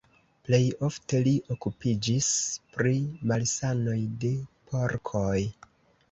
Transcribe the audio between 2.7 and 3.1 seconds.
pri